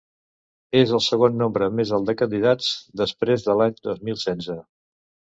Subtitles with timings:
[0.77, 2.69] És el segon nombre més alt de candidats,
[3.01, 4.57] després de l’any dos mil setze.